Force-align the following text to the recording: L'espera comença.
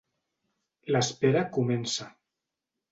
L'espera 0.95 1.45
comença. 1.59 2.13